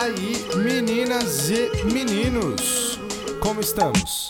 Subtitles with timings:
[0.00, 2.98] aí, meninas e meninos?
[3.38, 4.28] Como estamos?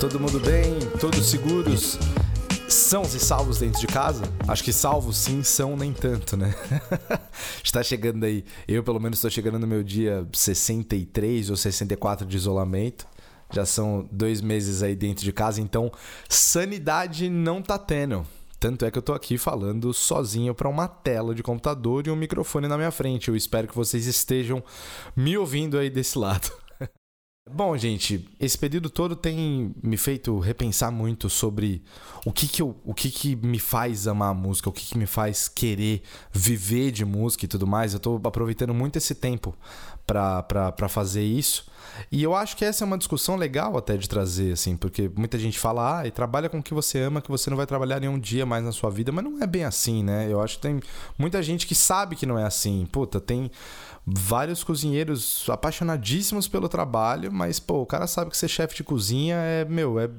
[0.00, 0.80] Todo mundo bem?
[0.98, 1.96] Todos seguros?
[2.68, 4.24] Sãos e salvos dentro de casa?
[4.48, 6.52] Acho que salvos sim, são nem tanto, né?
[7.62, 8.44] Está chegando aí.
[8.66, 13.06] Eu, pelo menos, estou chegando no meu dia 63 ou 64 de isolamento.
[13.52, 15.92] Já são dois meses aí dentro de casa, então
[16.28, 18.26] sanidade não tá tendo.
[18.62, 22.14] Tanto é que eu tô aqui falando sozinho para uma tela de computador e um
[22.14, 23.26] microfone na minha frente.
[23.26, 24.62] Eu espero que vocês estejam
[25.16, 26.61] me ouvindo aí desse lado.
[27.50, 31.82] Bom, gente, esse período todo tem me feito repensar muito sobre
[32.24, 34.96] o que que, eu, o que, que me faz amar a música, o que, que
[34.96, 37.94] me faz querer viver de música e tudo mais.
[37.94, 39.56] Eu tô aproveitando muito esse tempo
[40.06, 41.66] para fazer isso.
[42.12, 45.36] E eu acho que essa é uma discussão legal até de trazer, assim, porque muita
[45.36, 47.98] gente fala, ah, e trabalha com o que você ama, que você não vai trabalhar
[47.98, 50.28] nenhum dia mais na sua vida, mas não é bem assim, né?
[50.30, 50.80] Eu acho que tem
[51.18, 52.86] muita gente que sabe que não é assim.
[52.90, 53.50] Puta, tem
[54.04, 59.36] vários cozinheiros apaixonadíssimos pelo trabalho, mas, pô, o cara sabe que ser chefe de cozinha
[59.36, 60.10] é, meu, é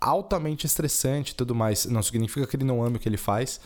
[0.00, 1.86] altamente estressante e tudo mais.
[1.86, 3.60] Não significa que ele não ame o que ele faz,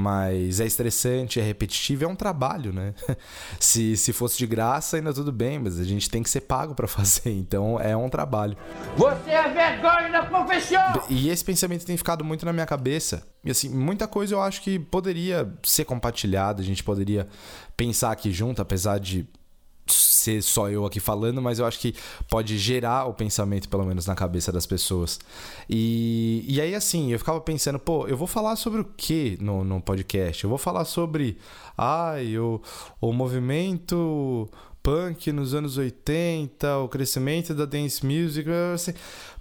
[0.00, 2.94] mas é estressante, é repetitivo, é um trabalho, né?
[3.58, 6.72] se, se fosse de graça, ainda tudo bem, mas a gente tem que ser pago
[6.72, 8.56] para fazer, então é um trabalho.
[8.96, 11.02] Você é vergonha da profissão!
[11.10, 13.26] E esse pensamento tem ficado muito na minha cabeça.
[13.44, 17.26] E assim, muita coisa eu acho que poderia ser compartilhada, a gente poderia
[17.76, 19.26] pensar aqui junto, apesar de
[19.94, 21.94] ser só eu aqui falando, mas eu acho que
[22.28, 25.18] pode gerar o pensamento, pelo menos, na cabeça das pessoas.
[25.68, 29.64] E, e aí, assim, eu ficava pensando, pô, eu vou falar sobre o que no,
[29.64, 30.44] no podcast?
[30.44, 31.38] Eu vou falar sobre
[31.76, 32.60] ai, o,
[33.00, 34.48] o movimento
[34.82, 38.48] punk nos anos 80, o crescimento da dance music.
[38.74, 38.94] Assim,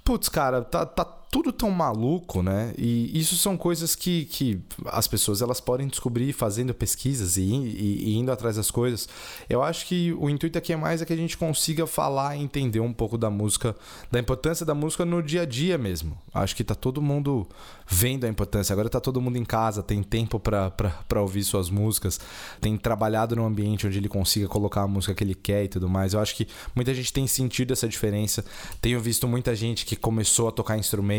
[0.03, 2.73] putz, cara, tá, tá tudo tão maluco, né?
[2.78, 8.10] E isso são coisas que, que as pessoas elas podem descobrir fazendo pesquisas e, e,
[8.10, 9.10] e, indo atrás das coisas.
[9.49, 12.42] Eu acho que o intuito aqui é mais é que a gente consiga falar e
[12.42, 13.76] entender um pouco da música,
[14.10, 16.17] da importância da música no dia a dia mesmo.
[16.33, 17.45] Acho que tá todo mundo
[17.86, 18.71] vendo a importância.
[18.71, 22.20] Agora tá todo mundo em casa, tem tempo para ouvir suas músicas,
[22.61, 25.89] tem trabalhado num ambiente onde ele consiga colocar a música que ele quer e tudo
[25.89, 26.14] mais.
[26.14, 28.45] Eu acho que muita gente tem sentido essa diferença.
[28.80, 31.17] Tenho visto muita gente que começou a tocar instrumento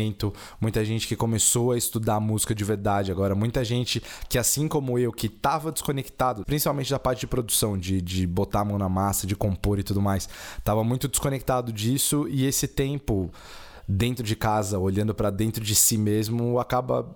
[0.59, 4.97] muita gente que começou a estudar música de verdade agora, muita gente que, assim como
[4.97, 8.89] eu, que estava desconectado, principalmente da parte de produção, de, de botar a mão na
[8.89, 13.31] massa, de compor e tudo mais, estava muito desconectado disso e esse tempo
[13.87, 17.15] dentro de casa, olhando para dentro de si mesmo, acaba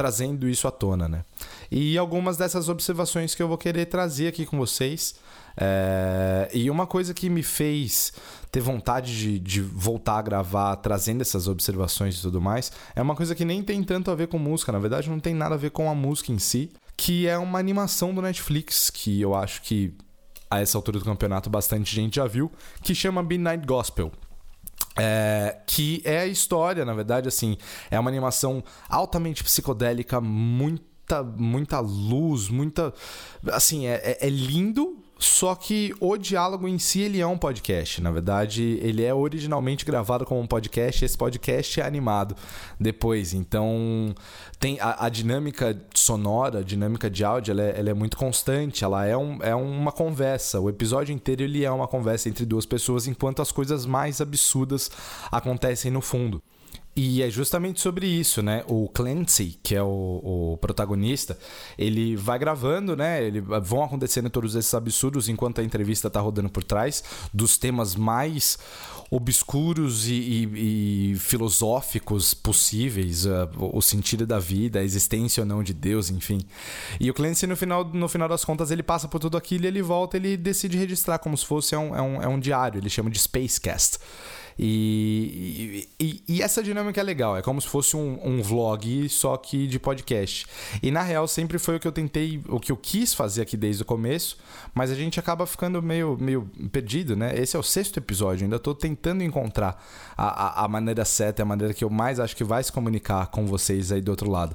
[0.00, 1.26] trazendo isso à tona, né?
[1.70, 5.16] E algumas dessas observações que eu vou querer trazer aqui com vocês.
[5.54, 6.48] É...
[6.54, 8.10] E uma coisa que me fez
[8.50, 13.14] ter vontade de, de, voltar a gravar, trazendo essas observações e tudo mais, é uma
[13.14, 14.72] coisa que nem tem tanto a ver com música.
[14.72, 17.58] Na verdade, não tem nada a ver com a música em si, que é uma
[17.58, 19.92] animação do Netflix, que eu acho que
[20.50, 22.50] a essa altura do campeonato bastante gente já viu,
[22.82, 24.10] que chama Midnight Gospel.
[24.98, 27.56] É, que é a história, na verdade, assim,
[27.90, 32.92] é uma animação altamente psicodélica, muita, muita luz, muita.
[33.52, 38.00] Assim, é, é, é lindo, só que o diálogo em si ele é um podcast.
[38.00, 41.04] Na verdade, ele é originalmente gravado como um podcast.
[41.04, 42.34] Esse podcast é animado
[42.80, 43.34] depois.
[43.34, 44.14] Então,
[44.58, 48.82] tem a, a dinâmica sonora, a dinâmica de áudio, ela é, ela é muito constante.
[48.82, 50.58] Ela é, um, é uma conversa.
[50.58, 54.90] O episódio inteiro ele é uma conversa entre duas pessoas, enquanto as coisas mais absurdas
[55.30, 56.42] acontecem no fundo.
[56.94, 58.64] E é justamente sobre isso, né?
[58.66, 61.38] O Clancy, que é o, o, protagonista,
[61.78, 63.24] ele vai gravando, né?
[63.24, 67.94] Ele, vão acontecendo todos esses absurdos enquanto a entrevista tá rodando por trás, dos temas
[67.94, 68.58] mais
[69.08, 75.62] obscuros e, e, e filosóficos possíveis, uh, o sentido da vida, a existência ou não
[75.62, 76.40] de Deus, enfim.
[76.98, 79.68] E o Clancy, no final, no final das contas, ele passa por tudo aquilo e
[79.68, 82.78] ele volta ele decide registrar como se fosse é um, é um, é um diário,
[82.78, 83.98] ele chama de Spacecast.
[84.62, 89.34] E, e, e, essa dinâmica é legal, é como se fosse um, um, vlog, só
[89.38, 90.46] que de podcast.
[90.82, 93.56] E na real, sempre foi o que eu tentei, o que eu quis fazer aqui
[93.56, 94.36] desde o começo,
[94.74, 97.32] mas a gente acaba ficando meio, meio perdido, né?
[97.40, 99.82] Esse é o sexto episódio, ainda estou tentando encontrar
[100.14, 103.28] a, a, a maneira certa, a maneira que eu mais acho que vai se comunicar
[103.28, 104.54] com vocês aí do outro lado.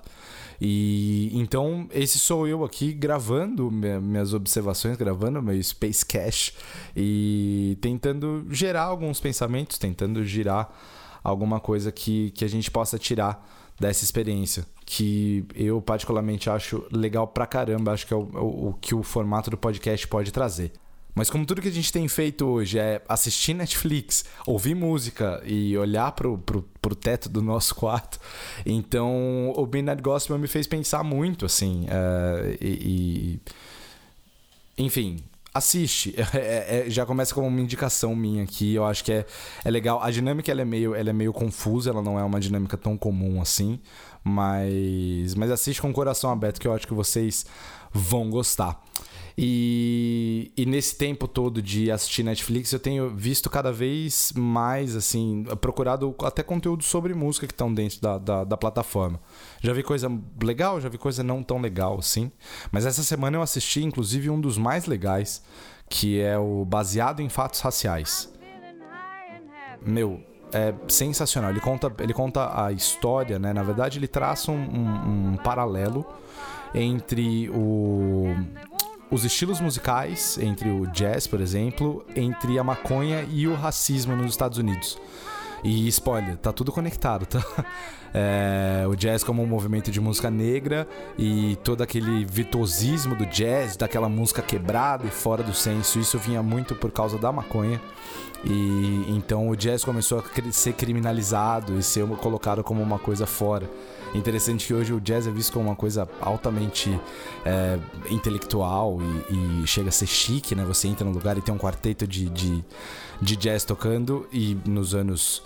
[0.60, 6.54] E então esse sou eu aqui gravando minhas observações, gravando meu Space Cache
[6.96, 10.70] e tentando gerar alguns pensamentos, tentando girar
[11.24, 13.46] alguma coisa que, que a gente possa tirar
[13.80, 14.66] dessa experiência.
[14.86, 19.02] Que eu particularmente acho legal pra caramba, acho que é o, o, o que o
[19.02, 20.72] formato do podcast pode trazer.
[21.16, 25.78] Mas como tudo que a gente tem feito hoje é assistir Netflix, ouvir música e
[25.78, 28.20] olhar pro, pro, pro teto do nosso quarto,
[28.66, 31.86] então o Midnight Gospel me fez pensar muito, assim.
[31.86, 33.40] Uh, e,
[34.78, 35.24] e, Enfim,
[35.54, 36.14] assiste.
[36.36, 38.76] É, é, já começa como uma indicação minha aqui.
[38.76, 39.26] Eu acho que é,
[39.64, 40.04] é legal.
[40.04, 42.98] A dinâmica ela é, meio, ela é meio confusa, ela não é uma dinâmica tão
[42.98, 43.80] comum assim.
[44.22, 47.46] Mas, mas assiste com o coração aberto que eu acho que vocês
[47.94, 48.84] vão gostar.
[49.38, 55.44] E, e nesse tempo todo de assistir Netflix, eu tenho visto cada vez mais, assim,
[55.60, 59.20] procurado até conteúdo sobre música que estão dentro da, da, da, plataforma.
[59.62, 60.10] Já vi coisa
[60.42, 62.32] legal, já vi coisa não tão legal, assim.
[62.72, 65.44] Mas essa semana eu assisti, inclusive, um dos mais legais,
[65.90, 68.34] que é o Baseado em Fatos Raciais.
[69.86, 71.52] Meu, é sensacional.
[71.52, 73.52] Ele conta, ele conta a história, né?
[73.52, 76.06] Na verdade, ele traça um, um, um paralelo
[76.74, 78.34] entre o,
[79.12, 84.32] os estilos musicais, entre o jazz, por exemplo, entre a maconha e o racismo nos
[84.32, 84.98] Estados Unidos.
[85.64, 87.44] E spoiler, tá tudo conectado, tá?
[88.18, 93.76] É, o jazz como um movimento de música negra e todo aquele virtuosismo do jazz,
[93.76, 97.82] daquela música quebrada e fora do senso, isso vinha muito por causa da maconha.
[98.46, 103.70] E então o jazz começou a ser criminalizado e ser colocado como uma coisa fora.
[104.14, 106.98] Interessante que hoje o jazz é visto como uma coisa altamente
[107.44, 107.78] é,
[108.10, 110.64] intelectual e, e, chega a ser chique, né?
[110.64, 112.64] Você entra no lugar e tem um quarteto de, de,
[113.22, 115.44] de jazz tocando e nos anos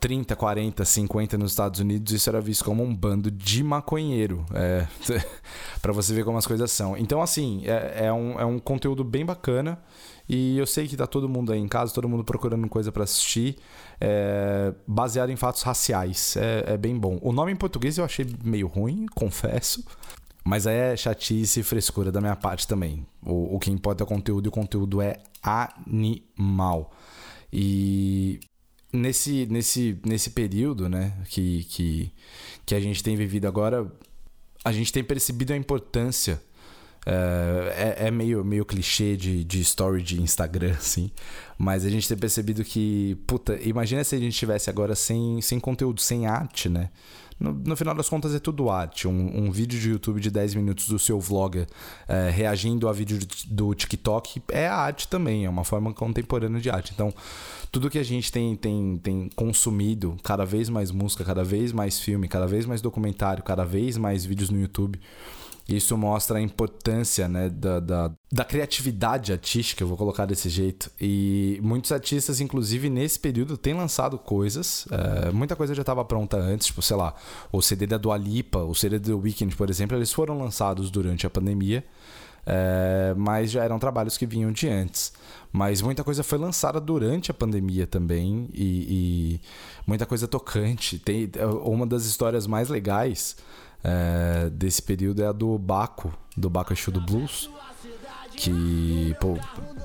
[0.00, 4.46] 30, 40, 50 nos Estados Unidos, isso era visto como um bando de maconheiro.
[4.54, 4.86] É,
[5.82, 6.96] para você ver como as coisas são.
[6.96, 9.78] Então, assim, é, é, um, é um conteúdo bem bacana.
[10.26, 13.02] E eu sei que tá todo mundo aí em casa, todo mundo procurando coisa para
[13.02, 13.56] assistir,
[14.00, 16.36] é, baseado em fatos raciais.
[16.36, 17.18] É, é, bem bom.
[17.20, 19.84] O nome em português eu achei meio ruim, confesso.
[20.42, 23.06] Mas é chatice e frescura da minha parte também.
[23.22, 26.90] O, o que importa é o conteúdo e o conteúdo é animal.
[27.52, 28.40] E
[28.92, 32.12] nesse, nesse, nesse período né, que, que,
[32.66, 33.90] que a gente tem vivido agora,
[34.64, 36.40] a gente tem percebido a importância
[37.06, 41.10] é, é, é, meio, meio clichê de, de story de Instagram, assim.
[41.56, 45.58] Mas a gente tem percebido que, puta, imagina se a gente tivesse agora sem, sem
[45.58, 46.90] conteúdo, sem arte, né?
[47.40, 49.08] No, no final das contas é tudo arte.
[49.08, 51.66] Um, um, vídeo de YouTube de 10 minutos do seu vlogger
[52.06, 56.92] é, reagindo a vídeo do TikTok é arte também, é uma forma contemporânea de arte.
[56.94, 57.12] Então,
[57.72, 61.98] tudo que a gente tem, tem, tem consumido, cada vez mais música, cada vez mais
[61.98, 65.00] filme, cada vez mais documentário, cada vez mais vídeos no YouTube.
[65.70, 70.90] Isso mostra a importância né, da, da, da, criatividade artística, eu vou colocar desse jeito.
[71.00, 74.88] E muitos artistas, inclusive nesse período, têm lançado coisas.
[74.90, 77.14] É, muita coisa já estava pronta antes, tipo, sei lá,
[77.52, 80.90] o CD da Dua Lipa, o CD do The Weeknd, por exemplo, eles foram lançados
[80.90, 81.84] durante a pandemia.
[82.44, 85.12] É, mas já eram trabalhos que vinham de antes.
[85.52, 89.40] Mas muita coisa foi lançada durante a pandemia também e, e
[89.86, 90.98] muita coisa tocante.
[90.98, 91.30] Tem
[91.64, 93.36] uma das histórias mais legais
[93.82, 97.50] é, desse período é a do Baco, do Baco Exu do Blues,
[98.36, 99.36] que pô,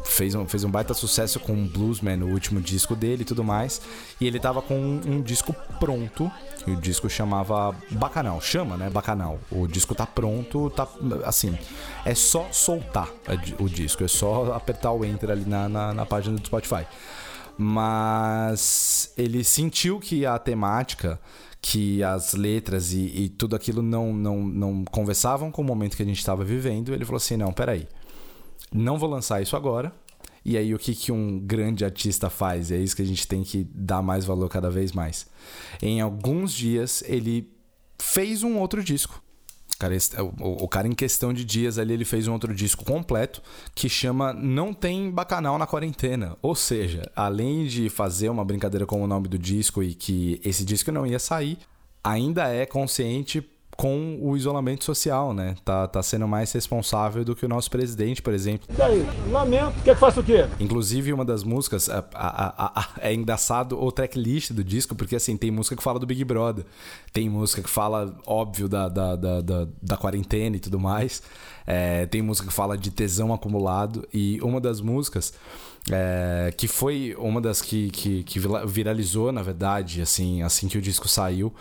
[0.05, 3.43] fez, um, fez um baita sucesso com o Bluesman, o último disco dele e tudo
[3.43, 3.81] mais.
[4.19, 6.31] E ele tava com um, um disco pronto,
[6.65, 8.89] e o disco chamava Bacanal, chama, né?
[8.89, 9.39] Bacanal.
[9.51, 10.87] O disco tá pronto, tá
[11.25, 11.57] assim,
[12.05, 13.09] é só soltar
[13.59, 16.85] o disco, é só apertar o enter ali na, na, na página do Spotify.
[17.57, 21.19] Mas ele sentiu que a temática
[21.67, 26.03] que as letras e, e, tudo aquilo não, não, não conversavam com o momento que
[26.03, 27.87] a gente estava vivendo, ele falou assim: não, peraí,
[28.71, 29.91] não vou lançar isso agora.
[30.45, 32.69] E aí, o que, que um grande artista faz?
[32.69, 35.25] E é isso que a gente tem que dar mais valor cada vez mais.
[35.81, 37.51] Em alguns dias, ele
[37.99, 39.19] fez um outro disco.
[39.77, 42.85] Cara, esse, o, o, cara, em questão de dias ali, ele fez um outro disco
[42.85, 43.41] completo
[43.73, 46.37] que chama Não Tem Bacanal na Quarentena.
[46.41, 50.63] Ou seja, além de fazer uma brincadeira com o nome do disco e que esse
[50.63, 51.57] disco não ia sair,
[52.01, 53.41] ainda é consciente
[53.75, 55.55] com o isolamento social, né?
[55.63, 58.67] Tá, tá sendo mais responsável do que o nosso presidente, por exemplo.
[58.75, 60.45] E aí, lamento, quer que faça o quê?
[60.59, 65.35] Inclusive, uma das músicas, a, a, a, é engraçado o tracklist do disco, porque assim,
[65.35, 66.65] tem música que fala do Big Brother,
[67.11, 71.21] tem música que fala, óbvio, da, da, da, da, da quarentena e tudo mais,
[71.67, 75.33] é, tem música que fala de tesão acumulado, e uma das músicas.
[75.91, 80.81] É, que foi uma das que, que, que viralizou, na verdade, assim, assim que o
[80.81, 81.53] disco saiu,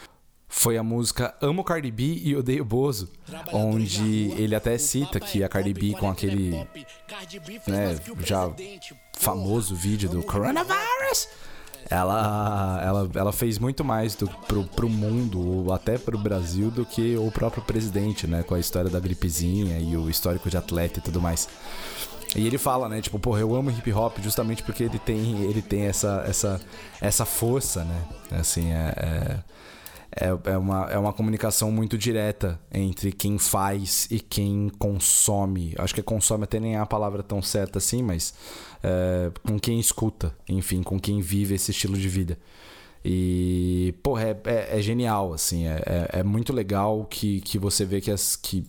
[0.57, 3.11] foi a música Amo Cardi B e Odeio Bozo,
[3.53, 6.53] onde ele até cita que a Cardi B com aquele
[7.67, 8.51] né, já
[9.13, 11.29] famoso vídeo do Coronavirus,
[11.91, 16.87] ela, ela, ela fez muito mais do, pro, pro mundo, ou até pro Brasil, do
[16.87, 18.43] que o próprio presidente, né?
[18.45, 21.49] Com a história da gripezinha e o histórico de atleta e tudo mais.
[22.37, 25.61] E ele fala, né, tipo, porra, eu amo hip hop justamente porque ele tem, ele
[25.61, 26.61] tem essa, essa,
[27.01, 28.03] essa força, né?
[28.31, 29.54] Assim, é, é
[30.17, 35.75] é, é, uma, é uma comunicação muito direta entre quem faz e quem consome.
[35.79, 38.33] Acho que consome até nem é a palavra tão certa assim, mas
[38.83, 42.39] é, com quem escuta, enfim, com quem vive esse estilo de vida.
[43.07, 47.85] E, porra, é, é, é genial, assim, é, é, é, muito legal que, que você
[47.85, 48.65] vê que, as, que,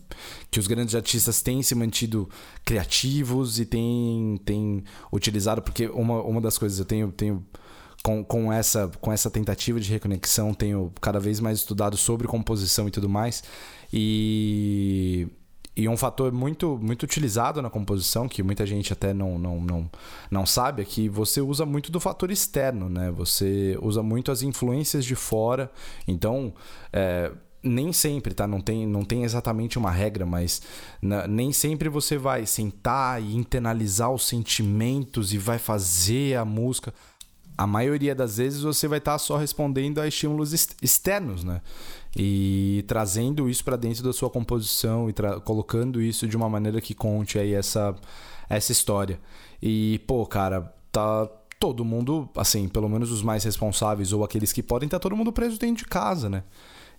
[0.51, 2.27] que os grandes artistas têm se mantido
[2.65, 4.83] criativos e têm, têm
[5.13, 7.45] utilizado, porque uma, uma das coisas eu tenho, tenho
[8.05, 12.87] com, com, essa, com essa tentativa de reconexão, tenho cada vez mais estudado sobre composição
[12.87, 13.43] e tudo mais,
[13.91, 15.27] e
[15.77, 19.89] e um fator muito, muito utilizado na composição, que muita gente até não, não, não,
[20.31, 23.11] não sabe, é que você usa muito do fator externo, né?
[23.11, 25.69] Você usa muito as influências de fora.
[26.07, 26.53] Então,
[26.93, 27.29] é,
[27.61, 28.47] nem sempre, tá?
[28.47, 30.61] Não tem, não tem exatamente uma regra, mas
[31.27, 36.93] nem sempre você vai sentar e internalizar os sentimentos e vai fazer a música
[37.57, 41.61] a maioria das vezes você vai estar tá só respondendo a estímulos externos, né?
[42.15, 46.93] E trazendo isso para dentro da sua composição e colocando isso de uma maneira que
[46.93, 47.95] conte aí essa,
[48.49, 49.19] essa história.
[49.61, 51.27] E, pô, cara, tá
[51.59, 55.31] todo mundo, assim, pelo menos os mais responsáveis ou aqueles que podem, tá todo mundo
[55.31, 56.43] preso dentro de casa, né?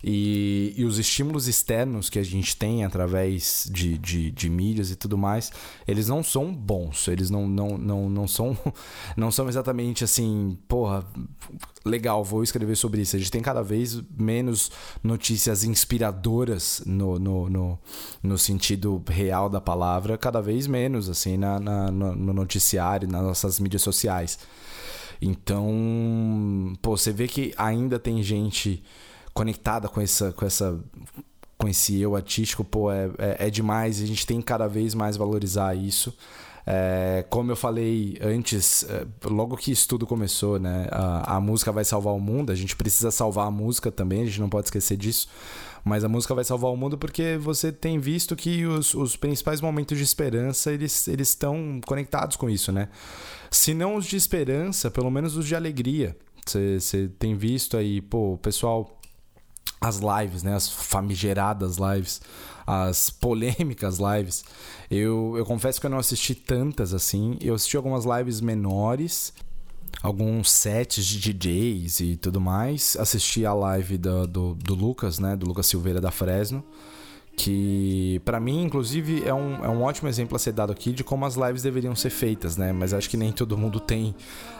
[0.03, 4.95] E, e os estímulos externos que a gente tem através de, de, de, mídias e
[4.95, 5.51] tudo mais,
[5.87, 7.07] eles não são bons.
[7.07, 8.57] Eles não, não, não, não, são,
[9.17, 11.05] não são exatamente assim, porra,
[11.83, 13.15] legal, vou escrever sobre isso.
[13.15, 14.71] A gente tem cada vez menos
[15.03, 17.79] notícias inspiradoras no, no, no,
[18.21, 23.59] no sentido real da palavra, cada vez menos, assim, na, na no noticiário, nas nossas
[23.59, 24.37] mídias sociais.
[25.21, 28.83] Então, pô, você vê que ainda tem gente
[29.37, 30.79] conectada com essa, com essa
[31.59, 34.01] com esse eu artístico, pô, é, é, é demais.
[34.01, 36.15] A gente tem que cada vez mais valorizar isso.
[36.65, 40.87] É, como eu falei antes, é, logo que isso tudo começou, né?
[40.91, 44.25] A, a, música vai salvar o mundo, a gente precisa salvar a música também, a
[44.25, 45.27] gente não pode esquecer disso.
[45.83, 49.61] Mas a música vai salvar o mundo porque você tem visto que os, os principais
[49.61, 52.89] momentos de esperança eles estão conectados com isso, né?
[53.49, 56.15] Se não os de esperança, pelo menos os de alegria.
[56.45, 58.96] Você tem visto aí, pô, o pessoal
[59.79, 60.55] as lives, né?
[60.55, 62.21] As famigeradas lives,
[62.65, 64.43] as polêmicas lives.
[64.89, 67.37] Eu, eu confesso que eu não assisti tantas assim.
[67.41, 69.33] Eu assisti algumas lives menores,
[70.01, 72.95] alguns sets de DJs e tudo mais.
[72.99, 75.35] Assisti a live do, do, do Lucas, né?
[75.35, 76.63] Do Lucas Silveira da Fresno
[77.37, 81.03] que para mim, inclusive, é um, é um ótimo exemplo a ser dado aqui de
[81.03, 82.73] como as lives deveriam ser feitas, né?
[82.73, 84.15] Mas acho que nem todo mundo tem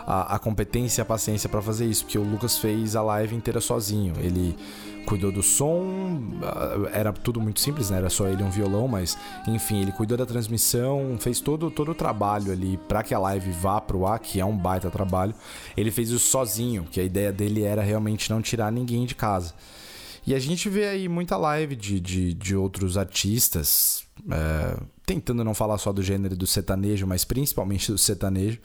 [0.06, 3.34] a, a competência e a paciência para fazer isso, porque o Lucas fez a live
[3.34, 4.14] inteira sozinho.
[4.20, 4.56] Ele
[5.04, 7.96] cuidou do som, ah, era tudo muito simples, né?
[7.96, 9.18] Era só ele um violão, mas
[9.48, 13.50] enfim, ele cuidou da transmissão, fez todo, todo o trabalho ali para que a live
[13.50, 15.34] vá pro ar, que é um baita trabalho.
[15.76, 19.52] Ele fez isso sozinho, que a ideia dele era realmente não tirar ninguém de casa.
[20.28, 25.54] E a gente vê aí muita live de, de, de outros artistas, é, tentando não
[25.54, 28.60] falar só do gênero do sertanejo, mas principalmente do sertanejo,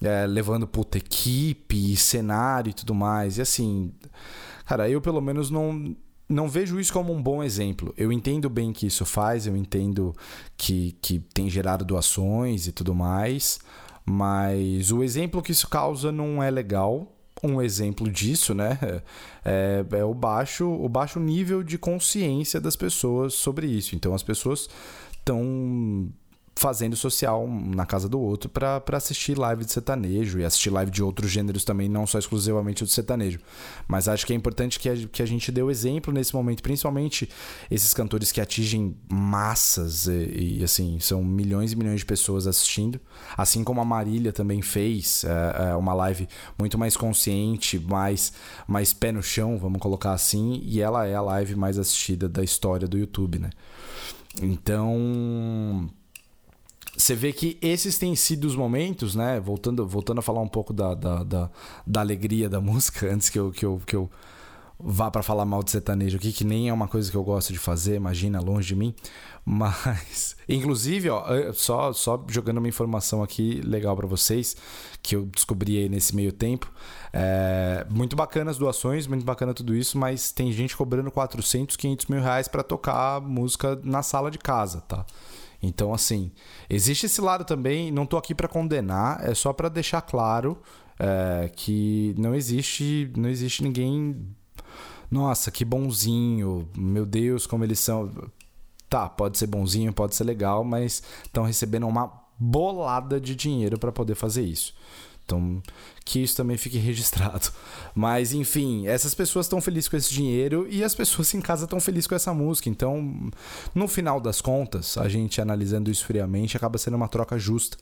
[0.00, 3.36] é, levando puta equipe, cenário e tudo mais.
[3.36, 3.92] E assim,
[4.64, 5.94] cara, eu pelo menos não,
[6.26, 7.92] não vejo isso como um bom exemplo.
[7.94, 10.14] Eu entendo bem que isso faz, eu entendo
[10.56, 13.58] que, que tem gerado doações e tudo mais,
[14.02, 18.78] mas o exemplo que isso causa não é legal um exemplo disso, né,
[19.44, 23.94] é, é, o, baixo, o baixo nível de consciência das pessoas sobre isso.
[23.94, 24.68] Então as pessoas
[25.12, 26.10] estão
[26.58, 31.02] fazendo social na casa do outro para assistir live de sertanejo e assistir live de
[31.02, 33.38] outros gêneros também, não só exclusivamente do sertanejo.
[33.86, 36.62] Mas acho que é importante que a, que a gente dê o exemplo nesse momento,
[36.62, 37.28] principalmente
[37.70, 42.98] esses cantores que atingem massas e, e assim, são milhões e milhões de pessoas assistindo.
[43.36, 46.26] Assim como a Marília também fez é, é uma live
[46.58, 48.32] muito mais consciente, mais,
[48.66, 52.42] mais pé no chão, vamos colocar assim, e ela é a live mais assistida da
[52.42, 53.50] história do YouTube, né?
[54.42, 55.90] Então,
[56.96, 59.38] você vê que esses têm sido os momentos, né?
[59.38, 61.50] Voltando, voltando a falar um pouco da, da, da,
[61.86, 64.10] da alegria da música, antes que eu, que eu, que eu
[64.78, 67.52] vá para falar mal de sertanejo aqui, que nem é uma coisa que eu gosto
[67.52, 68.94] de fazer, imagina, longe de mim.
[69.44, 74.56] Mas, inclusive, ó, só, só jogando uma informação aqui legal para vocês,
[75.02, 76.70] que eu descobri aí nesse meio tempo.
[77.12, 82.06] É, muito bacana as doações, muito bacana tudo isso, mas tem gente cobrando 400, 500
[82.06, 85.06] mil reais para tocar música na sala de casa, tá?
[85.62, 86.30] Então, assim,
[86.68, 87.90] existe esse lado também.
[87.90, 90.60] Não estou aqui para condenar, é só para deixar claro
[90.98, 94.16] é, que não existe, não existe ninguém.
[95.10, 96.68] Nossa, que bonzinho!
[96.76, 98.10] Meu Deus, como eles são.
[98.88, 103.90] Tá, pode ser bonzinho, pode ser legal, mas estão recebendo uma bolada de dinheiro para
[103.90, 104.74] poder fazer isso.
[105.26, 105.60] Então,
[106.04, 107.50] que isso também fique registrado.
[107.94, 111.80] Mas, enfim, essas pessoas estão felizes com esse dinheiro e as pessoas em casa estão
[111.80, 112.68] felizes com essa música.
[112.68, 113.28] Então,
[113.74, 117.76] no final das contas, a gente analisando isso friamente, acaba sendo uma troca justa.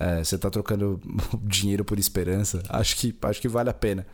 [0.00, 1.00] É, você está trocando
[1.44, 2.62] dinheiro por esperança.
[2.68, 4.04] Acho que, acho que vale a pena.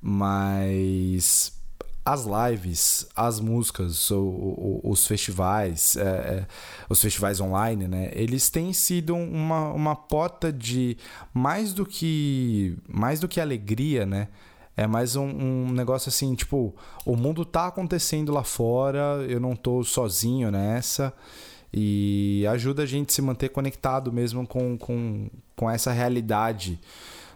[0.00, 1.61] Mas
[2.04, 6.46] as lives, as músicas, os festivais, é, é,
[6.88, 8.10] os festivais online, né?
[8.12, 10.96] Eles têm sido uma, uma porta de
[11.32, 14.28] mais do que mais do que alegria, né?
[14.76, 19.54] É mais um, um, negócio assim, tipo, o mundo tá acontecendo lá fora, eu não
[19.54, 21.12] tô sozinho nessa.
[21.72, 26.80] E ajuda a gente a se manter conectado mesmo com, com, com essa realidade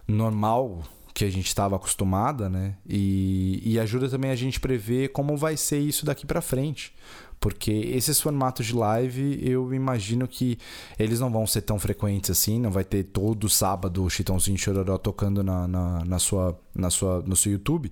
[0.09, 0.83] normal
[1.17, 2.75] que a gente estava acostumada, né?
[2.87, 6.93] E, e ajuda também a gente prever como vai ser isso daqui para frente.
[7.41, 10.59] Porque esses formatos de live, eu imagino que
[10.99, 14.99] eles não vão ser tão frequentes assim, não vai ter todo sábado o Chitãozinho Chororó
[14.99, 17.91] tocando na, na, na, sua, na sua, no seu YouTube,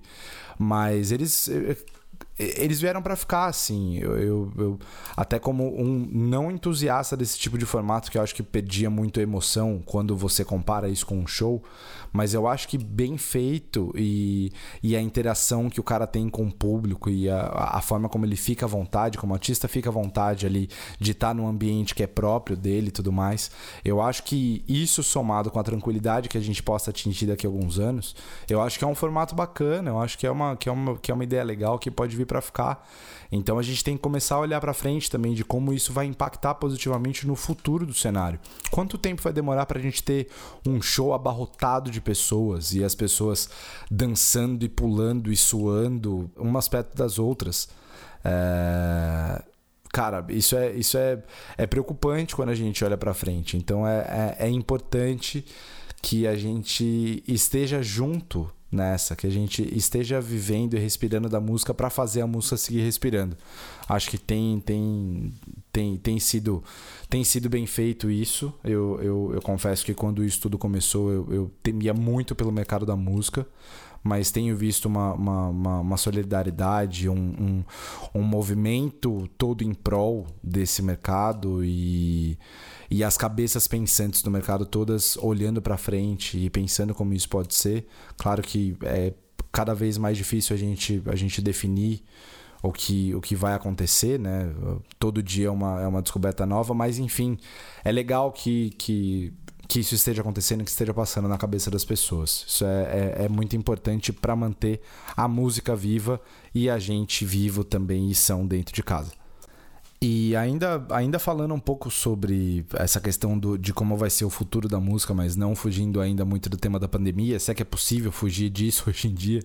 [0.59, 1.49] mas eles
[2.37, 3.97] eles vieram para ficar, assim.
[3.97, 4.79] Eu, eu, eu,
[5.15, 9.19] até como um não entusiasta desse tipo de formato, que eu acho que perdia muito
[9.19, 11.63] emoção quando você compara isso com um show,
[12.11, 14.51] mas eu acho que bem feito e,
[14.81, 18.25] e a interação que o cara tem com o público e a, a forma como
[18.25, 22.03] ele fica à vontade, como artista fica à vontade ali de estar num ambiente que
[22.03, 23.51] é próprio dele e tudo mais,
[23.83, 27.49] eu acho que isso somado com a tranquilidade que a gente possa atingir daqui a
[27.49, 28.15] alguns anos,
[28.49, 30.97] eu acho que é um formato bacana, eu acho que é uma, que é uma,
[30.97, 32.87] que é uma ideia legal que pode vir vir para ficar.
[33.31, 36.05] Então a gente tem que começar a olhar para frente também de como isso vai
[36.05, 38.39] impactar positivamente no futuro do cenário.
[38.71, 40.27] Quanto tempo vai demorar para a gente ter
[40.65, 43.49] um show abarrotado de pessoas e as pessoas
[43.89, 47.69] dançando e pulando e suando umas perto das outras?
[48.23, 49.43] É
[49.95, 51.23] cara, isso é, isso é,
[51.57, 53.55] é preocupante quando a gente olha para frente.
[53.55, 55.45] Então é, é, é, importante
[56.01, 61.73] que a gente esteja junto nessa, que a gente esteja vivendo e respirando da música
[61.73, 63.37] para fazer a música seguir respirando.
[63.87, 65.33] Acho que tem tem
[65.71, 66.63] tem, tem sido
[67.09, 68.53] tem sido bem feito isso.
[68.63, 72.85] Eu, eu, eu confesso que quando isso tudo começou, eu, eu temia muito pelo mercado
[72.85, 73.47] da música
[74.05, 77.63] mas tenho visto uma, uma, uma, uma solidariedade, um, um,
[78.13, 82.37] um, movimento todo em prol desse mercado e,
[82.87, 87.55] e as cabeças pensantes do mercado todas olhando para frente e pensando como isso pode
[87.55, 87.87] ser.
[88.15, 89.11] Claro que é
[89.51, 92.03] cada vez mais difícil a gente, a gente definir
[92.61, 94.53] o que, o que vai acontecer, né?
[94.99, 97.39] Todo dia é uma, é uma descoberta nova, mas enfim,
[97.83, 99.33] é legal que, que
[99.67, 102.45] que isso esteja acontecendo, que esteja passando na cabeça das pessoas.
[102.47, 104.81] Isso é, é, é muito importante para manter
[105.15, 106.19] a música viva
[106.53, 109.11] e a gente vivo também e são dentro de casa.
[110.01, 114.29] E ainda, ainda falando um pouco sobre essa questão do, de como vai ser o
[114.29, 117.61] futuro da música, mas não fugindo ainda muito do tema da pandemia, se é que
[117.61, 119.41] é possível fugir disso hoje em dia,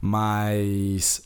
[0.00, 1.22] mas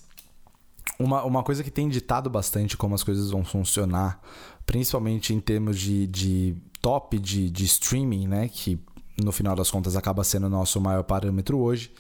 [0.99, 4.21] uma, uma coisa que tem ditado bastante como as coisas vão funcionar,
[4.65, 8.49] principalmente em termos de, de top de, de streaming, né?
[8.49, 8.79] Que
[9.23, 11.93] no final das contas acaba sendo o nosso maior parâmetro hoje.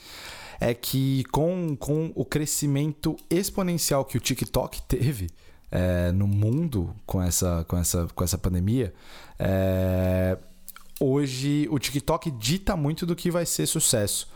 [0.61, 5.29] É que com, com o crescimento exponencial que o TikTok teve
[5.71, 8.93] é, no mundo com essa, com essa, com essa pandemia,
[9.38, 10.37] é,
[10.99, 14.29] hoje o TikTok dita muito do que vai ser sucesso.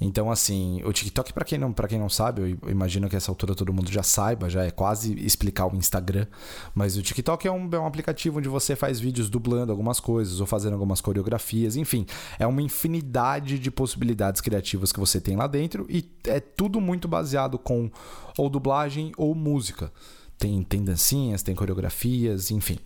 [0.00, 3.54] Então, assim, o TikTok, para quem, não, quem não sabe, eu imagino que essa altura
[3.54, 6.26] todo mundo já saiba, já é quase explicar o Instagram.
[6.74, 10.40] Mas o TikTok é um, é um aplicativo onde você faz vídeos dublando algumas coisas
[10.40, 12.06] ou fazendo algumas coreografias, enfim,
[12.38, 17.08] é uma infinidade de possibilidades criativas que você tem lá dentro e é tudo muito
[17.08, 17.90] baseado com
[18.36, 19.92] ou dublagem ou música.
[20.38, 22.78] Tem, tem dancinhas, tem coreografias, enfim.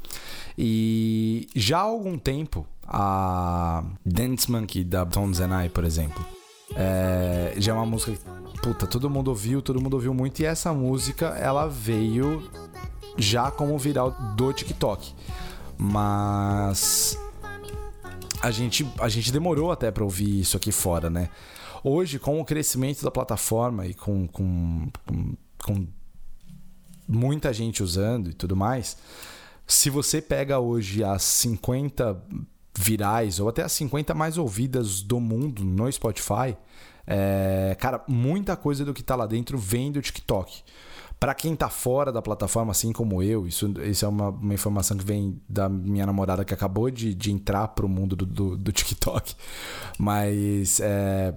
[0.57, 6.25] E já há algum tempo, a Dance Monkey da Tom Zenai, por exemplo,
[6.77, 10.41] é, já é uma música que, puta, todo mundo ouviu, todo mundo ouviu muito.
[10.41, 12.49] E essa música, ela veio
[13.17, 15.15] já como viral do TikTok.
[15.77, 17.19] Mas
[18.41, 21.29] a gente, a gente demorou até para ouvir isso aqui fora, né?
[21.85, 25.87] Hoje, com o crescimento da plataforma e com, com, com, com
[27.09, 28.97] muita gente usando e tudo mais,
[29.67, 32.23] se você pega hoje as 50
[32.77, 36.57] virais ou até as 50 mais ouvidas do mundo no Spotify,
[37.07, 40.63] é, cara, muita coisa do que tá lá dentro vem do TikTok.
[41.19, 44.97] Para quem tá fora da plataforma, assim como eu, isso, isso é uma, uma informação
[44.97, 48.73] que vem da minha namorada que acabou de, de entrar pro mundo do, do, do
[48.73, 49.37] TikTok.
[49.99, 51.33] Mas é,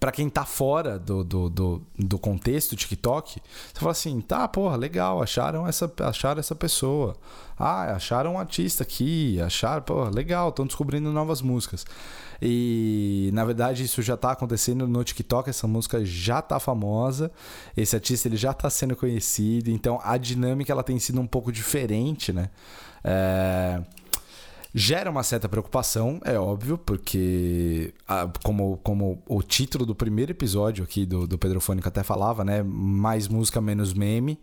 [0.00, 4.74] para quem tá fora do, do, do, do, contexto TikTok, você fala assim, tá, porra,
[4.74, 7.14] legal, acharam essa, acharam essa pessoa.
[7.58, 11.84] Ah, acharam um artista aqui, acharam, porra, legal, estão descobrindo novas músicas.
[12.40, 17.30] E na verdade isso já tá acontecendo no TikTok, essa música já tá famosa,
[17.76, 21.52] esse artista ele já tá sendo conhecido, então a dinâmica ela tem sido um pouco
[21.52, 22.48] diferente, né?
[23.04, 23.82] É...
[24.72, 27.92] Gera uma certa preocupação, é óbvio, porque,
[28.44, 32.62] como, como o título do primeiro episódio aqui do, do Pedrofônico até falava, né?
[32.62, 34.38] Mais música, menos meme.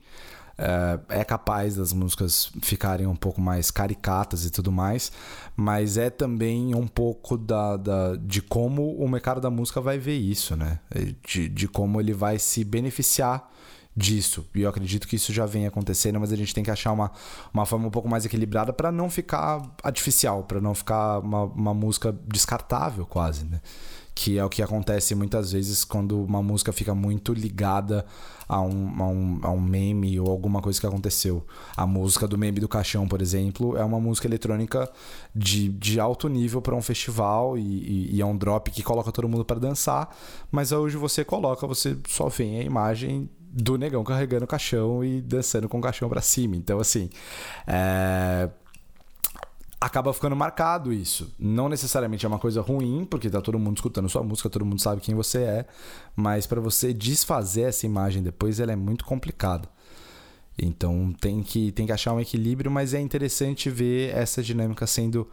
[0.58, 5.12] É, é capaz das músicas ficarem um pouco mais caricatas e tudo mais,
[5.56, 10.18] mas é também um pouco da, da, de como o mercado da música vai ver
[10.18, 10.80] isso, né?
[11.26, 13.50] De, de como ele vai se beneficiar
[13.98, 14.46] disso.
[14.54, 17.12] E eu acredito que isso já vem acontecendo, mas a gente tem que achar uma,
[17.52, 21.74] uma forma um pouco mais equilibrada para não ficar artificial, para não ficar uma, uma
[21.74, 23.60] música descartável quase, né?
[24.14, 28.06] Que é o que acontece muitas vezes quando uma música fica muito ligada
[28.48, 31.46] a um, a um, a um meme ou alguma coisa que aconteceu.
[31.76, 34.90] A música do meme do caixão, por exemplo, é uma música eletrônica
[35.36, 39.12] de, de alto nível para um festival e, e, e, é um drop que coloca
[39.12, 40.16] todo mundo para dançar,
[40.52, 45.20] mas hoje você coloca, você só vê a imagem do negão carregando o caixão e
[45.20, 46.56] dançando com o caixão para cima.
[46.56, 47.10] Então, assim,
[47.66, 48.48] é...
[49.82, 51.34] acaba ficando marcado isso.
[51.40, 54.80] Não necessariamente é uma coisa ruim, porque tá todo mundo escutando sua música, todo mundo
[54.80, 55.66] sabe quem você é,
[56.16, 59.68] mas para você desfazer essa imagem depois, ela é muito complicada.
[60.56, 65.28] Então tem que, tem que achar um equilíbrio, mas é interessante ver essa dinâmica sendo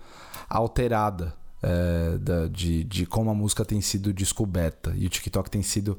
[0.48, 4.94] alterada é, da, de, de como a música tem sido descoberta.
[4.96, 5.98] E o TikTok tem sido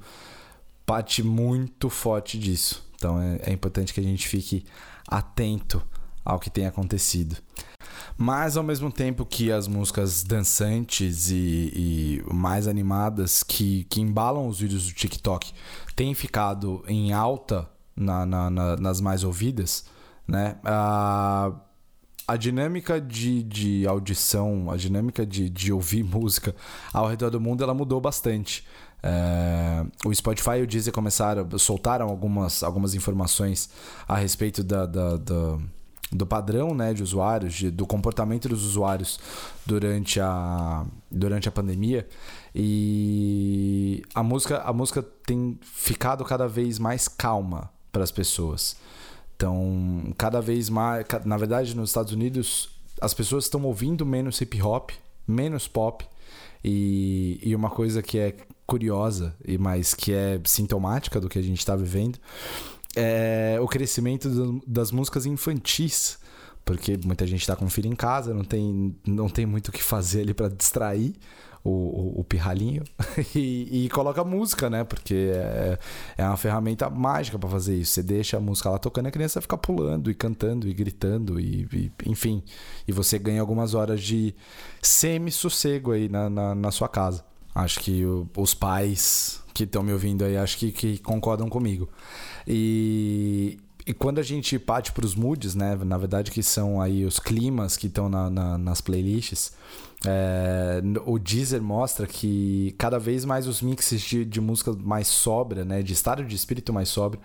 [0.86, 2.86] parte muito forte disso.
[2.95, 4.65] Então é, é importante que a gente fique
[5.08, 5.82] atento
[6.24, 7.38] ao que tem acontecido.
[8.17, 11.36] Mas ao mesmo tempo que as músicas dançantes e,
[12.26, 15.54] e, mais animadas que, que embalam os vídeos do TikTok
[15.95, 19.86] têm ficado em alta na, na, na, nas mais ouvidas,
[20.28, 20.58] né?
[20.63, 21.52] A,
[22.28, 26.56] a dinâmica de, de audição, a dinâmica de, de ouvir música
[26.91, 28.65] ao redor do mundo, ela mudou bastante.
[29.08, 33.70] É, o Spotify e o Deezer começaram, soltaram algumas, algumas informações
[34.08, 35.60] a respeito da, da, da
[36.12, 39.20] do padrão né, de usuários, de, do comportamento dos usuários
[39.65, 42.08] durante a, durante a pandemia.
[42.54, 48.76] E a música, a música tem ficado cada vez mais calma para as pessoas.
[49.36, 51.06] Então, cada vez mais.
[51.26, 52.70] Na verdade, nos Estados Unidos,
[53.02, 54.91] as pessoas estão ouvindo menos hip hop,
[55.28, 56.06] menos pop.
[56.63, 61.41] E, e uma coisa que é curiosa, e mas que é sintomática do que a
[61.41, 62.19] gente está vivendo,
[62.95, 66.17] é o crescimento das músicas infantis.
[66.63, 69.84] Porque muita gente está com filho em casa, não tem, não tem muito o que
[69.84, 71.13] fazer ali para distrair
[71.65, 72.84] o, o, o pirralhinho
[73.36, 74.84] e, e, coloca música, né?
[74.84, 75.80] Porque é,
[76.15, 77.93] é uma ferramenta mágica para fazer isso.
[77.93, 81.67] Você deixa a música lá tocando, a criança fica pulando e cantando e gritando, e,
[81.73, 82.43] e enfim.
[82.88, 84.36] E você ganha algumas horas de
[84.82, 87.25] semi-sossego aí na, na, na sua casa.
[87.56, 91.88] Acho que o, os pais que estão me ouvindo aí, acho que, que concordam comigo.
[92.46, 95.74] E, e quando a gente parte para os moods, né?
[95.76, 99.54] Na verdade, que são aí os climas que estão na, na, nas playlists,
[100.06, 105.63] é, o Deezer mostra que cada vez mais os mixes de, de música mais sóbria,
[105.63, 105.82] né?
[105.82, 107.22] De estado de espírito mais sóbrio,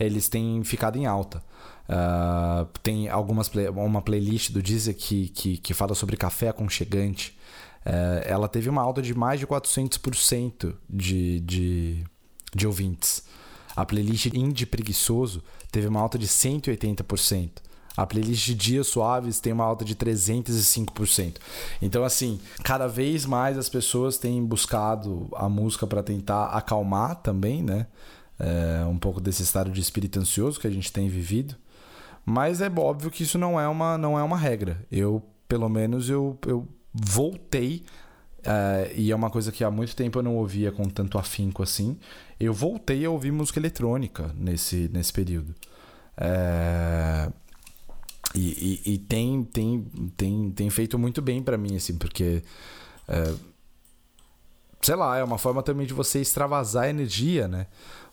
[0.00, 1.42] eles têm ficado em alta.
[1.86, 7.36] Uh, tem algumas play, uma playlist do Deezer que, que, que fala sobre café aconchegante.
[7.84, 12.04] É, ela teve uma alta de mais de 400% de, de,
[12.54, 13.24] de ouvintes.
[13.76, 17.50] A playlist Indie Preguiçoso teve uma alta de 180%.
[17.96, 21.36] A playlist Dias Suaves tem uma alta de 305%.
[21.80, 27.62] Então, assim, cada vez mais as pessoas têm buscado a música para tentar acalmar também,
[27.62, 27.86] né?
[28.36, 31.54] É, um pouco desse estado de espírito ansioso que a gente tem vivido.
[32.26, 34.84] Mas é óbvio que isso não é uma, não é uma regra.
[34.90, 37.84] Eu, pelo menos, eu, eu voltei,
[38.40, 41.62] uh, e é uma coisa que há muito tempo eu não ouvia com tanto afinco
[41.62, 41.98] assim,
[42.38, 45.54] eu voltei a ouvir música eletrônica nesse, nesse período.
[46.16, 47.30] É...
[48.34, 52.42] E, e, e, tem, tem, tem, tem feito muito bem para mim, assim, porque.
[53.08, 53.34] É...
[54.82, 57.66] Sei lá, é uma forma também de você extravasar energia, né?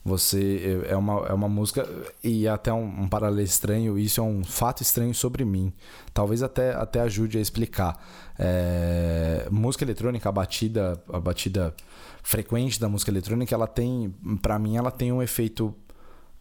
[0.04, 1.88] Você é, é uma, é uma música
[2.24, 5.72] e até um, um, paralelo estranho, isso é um fato estranho sobre mim.
[6.14, 8.04] Talvez até, até ajude a explicar.
[8.38, 11.76] É, música eletrônica, a batida, a batida
[12.24, 15.76] frequente da música eletrônica, ela tem, para mim, ela tem um efeito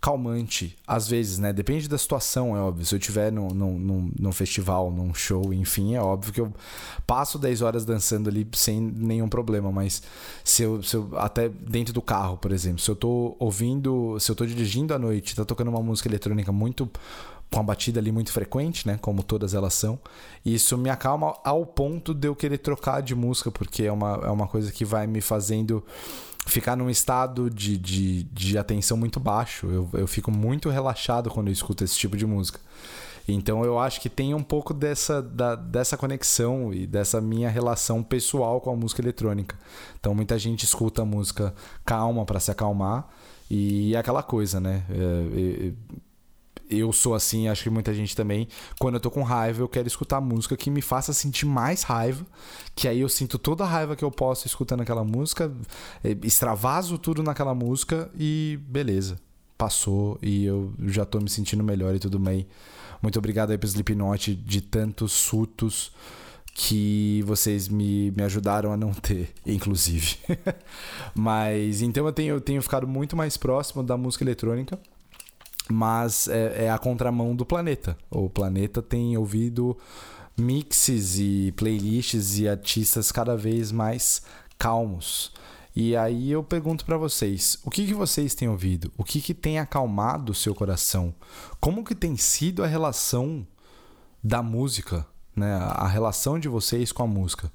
[0.00, 1.52] calmante, às vezes, né?
[1.52, 2.86] Depende da situação, é óbvio.
[2.86, 6.52] Se eu estiver num, num, num, festival, num show, enfim, é óbvio que eu
[7.06, 9.70] passo 10 horas dançando ali sem nenhum problema.
[9.70, 10.02] Mas
[10.42, 14.30] se eu, se eu até dentro do carro, por exemplo, se eu tô ouvindo, se
[14.30, 16.90] eu tô dirigindo à noite, tá tocando uma música eletrônica muito
[17.50, 18.98] com a batida ali muito frequente, né?
[19.00, 19.98] Como todas elas são.
[20.44, 24.30] Isso me acalma ao ponto de eu querer trocar de música, porque é uma, é
[24.30, 25.84] uma coisa que vai me fazendo
[26.46, 29.66] ficar num estado de, de, de atenção muito baixo.
[29.66, 32.60] Eu, eu fico muito relaxado quando eu escuto esse tipo de música.
[33.28, 38.02] Então eu acho que tem um pouco dessa, da, dessa conexão e dessa minha relação
[38.02, 39.56] pessoal com a música eletrônica.
[39.98, 43.08] Então muita gente escuta a música calma para se acalmar
[43.50, 44.84] e é aquela coisa, né?
[44.88, 45.72] É, é,
[46.70, 48.46] eu sou assim, acho que muita gente também.
[48.78, 52.24] Quando eu tô com raiva, eu quero escutar música que me faça sentir mais raiva.
[52.74, 55.52] Que aí eu sinto toda a raiva que eu posso escutando aquela música,
[56.04, 59.18] eh, extravaso tudo naquela música e beleza.
[59.58, 62.46] Passou e eu já tô me sentindo melhor e tudo bem.
[63.02, 65.92] Muito obrigado aí pro Slipknot de tantos surtos
[66.54, 70.18] que vocês me, me ajudaram a não ter, inclusive.
[71.14, 74.78] Mas então eu tenho, eu tenho ficado muito mais próximo da música eletrônica
[75.70, 77.96] mas é, é, a contramão do planeta.
[78.10, 79.76] O planeta tem ouvido
[80.36, 84.22] mixes e playlists e artistas cada vez mais
[84.58, 85.32] calmos.
[85.74, 88.92] E aí eu pergunto para vocês, o que, que vocês têm ouvido?
[88.98, 91.14] O que, que tem acalmado o seu coração?
[91.60, 93.46] Como que tem sido a relação
[94.22, 95.54] da música, né?
[95.54, 97.50] A relação de vocês com a música.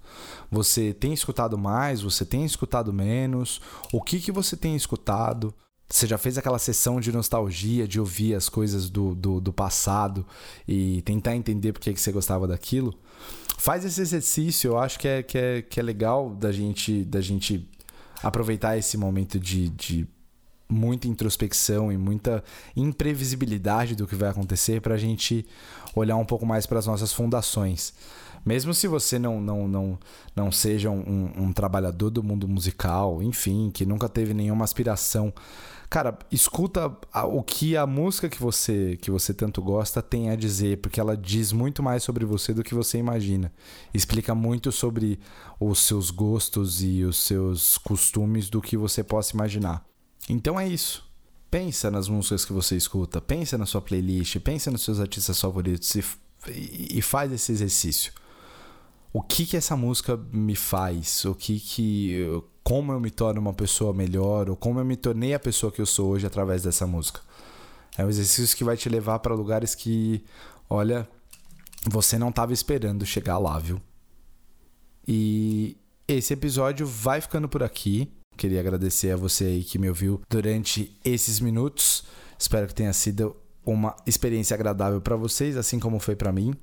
[0.49, 2.01] Você tem escutado mais?
[2.01, 3.61] Você tem escutado menos?
[3.91, 5.53] O que que você tem escutado?
[5.87, 10.25] Você já fez aquela sessão de nostalgia, de ouvir as coisas do, do, do passado
[10.67, 12.93] e tentar entender por que, você gostava daquilo?
[13.57, 17.21] Faz esse exercício, eu acho que é, que é, que é legal da gente, da
[17.21, 17.69] gente
[18.21, 20.07] aproveitar esse momento de, de
[20.67, 22.43] muita introspecção e muita
[22.75, 25.45] imprevisibilidade do que vai acontecer para a gente
[25.95, 27.93] olhar um pouco mais para as nossas fundações.
[28.45, 29.99] Mesmo se você não, não, não,
[30.35, 35.33] não seja um, um, trabalhador do mundo musical, enfim, que nunca teve nenhuma aspiração.
[35.89, 40.77] Cara, escuta o que a música que você que você tanto gosta tem a dizer,
[40.77, 43.51] porque ela diz muito mais sobre você do que você imagina.
[43.91, 45.19] Explica muito sobre
[45.59, 49.83] os seus gostos e os seus costumes do que você possa imaginar.
[50.29, 51.03] Então é isso.
[51.49, 55.95] Pensa nas músicas que você escuta, pensa na sua playlist, pensa nos seus artistas favoritos
[55.95, 58.13] e, e faz esse exercício
[59.15, 63.53] o que que essa música me faz, o que que como eu me torno uma
[63.53, 66.85] pessoa melhor, ou como eu me tornei a pessoa que eu sou hoje através dessa
[66.85, 67.21] música.
[67.97, 70.21] É um exercício que vai te levar para lugares que,
[70.69, 71.07] olha,
[71.85, 73.81] você não estava esperando chegar lá, viu?
[75.07, 78.11] E esse episódio vai ficando por aqui.
[78.35, 82.03] Queria agradecer a você aí que me ouviu durante esses minutos.
[82.37, 83.33] Espero que tenha sido
[83.65, 86.53] uma experiência agradável para vocês, assim como foi para mim.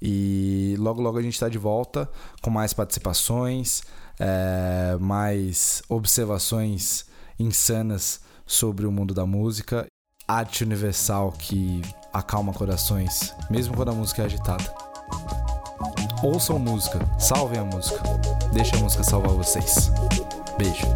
[0.00, 2.08] E logo, logo a gente está de volta
[2.40, 3.82] com mais participações,
[4.18, 7.06] é, mais observações
[7.38, 9.86] insanas sobre o mundo da música,
[10.28, 14.74] arte universal que acalma corações, mesmo quando a música é agitada.
[16.22, 18.00] Ouçam música, salvem a música,
[18.52, 19.90] deixa a música salvar vocês.
[20.56, 20.86] Beijo.